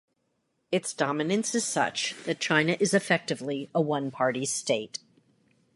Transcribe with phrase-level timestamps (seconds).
[0.71, 4.97] Its dominance is such that China is effectively a one-party state.